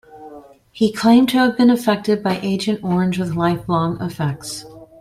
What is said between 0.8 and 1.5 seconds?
claimed to